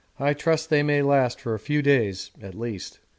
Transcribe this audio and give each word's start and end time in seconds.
I 0.19 0.33
trust 0.33 0.71
they 0.71 0.81
may 0.81 1.03
last 1.03 1.39
for 1.39 1.53
a 1.53 1.59
few 1.59 1.83
days 1.83 2.31
at 2.41 2.55
least. 2.55 3.01